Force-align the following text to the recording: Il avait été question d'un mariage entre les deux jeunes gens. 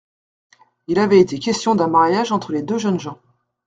Il 0.87 0.97
avait 0.97 1.19
été 1.19 1.37
question 1.37 1.75
d'un 1.75 1.85
mariage 1.85 2.31
entre 2.31 2.53
les 2.53 2.63
deux 2.63 2.79
jeunes 2.79 2.99
gens. 2.99 3.19